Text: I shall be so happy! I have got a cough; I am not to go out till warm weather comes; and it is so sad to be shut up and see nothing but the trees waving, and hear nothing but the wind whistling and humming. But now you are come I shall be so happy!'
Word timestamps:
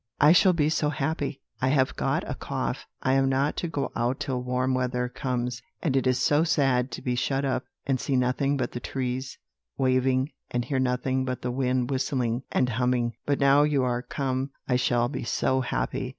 I 0.19 0.31
shall 0.31 0.53
be 0.53 0.67
so 0.67 0.89
happy! 0.89 1.41
I 1.61 1.67
have 1.67 1.95
got 1.95 2.27
a 2.27 2.33
cough; 2.33 2.87
I 3.03 3.13
am 3.13 3.29
not 3.29 3.55
to 3.57 3.67
go 3.67 3.91
out 3.95 4.19
till 4.19 4.41
warm 4.41 4.73
weather 4.73 5.07
comes; 5.07 5.61
and 5.79 5.95
it 5.95 6.07
is 6.07 6.17
so 6.17 6.43
sad 6.43 6.89
to 6.93 7.03
be 7.03 7.13
shut 7.13 7.45
up 7.45 7.65
and 7.85 7.99
see 7.99 8.15
nothing 8.15 8.57
but 8.57 8.71
the 8.71 8.79
trees 8.79 9.37
waving, 9.77 10.31
and 10.49 10.65
hear 10.65 10.79
nothing 10.79 11.23
but 11.23 11.43
the 11.43 11.51
wind 11.51 11.91
whistling 11.91 12.41
and 12.51 12.67
humming. 12.69 13.13
But 13.27 13.39
now 13.39 13.61
you 13.61 13.83
are 13.83 14.01
come 14.01 14.49
I 14.67 14.75
shall 14.75 15.07
be 15.07 15.23
so 15.23 15.61
happy!' 15.61 16.09